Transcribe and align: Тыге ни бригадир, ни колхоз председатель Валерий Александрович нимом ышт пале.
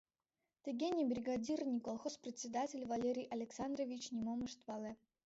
Тыге 0.63 0.87
ни 0.97 1.03
бригадир, 1.11 1.59
ни 1.73 1.79
колхоз 1.87 2.13
председатель 2.23 2.85
Валерий 2.91 3.31
Александрович 3.35 4.03
нимом 4.15 4.39
ышт 4.47 4.59
пале. 4.67 4.91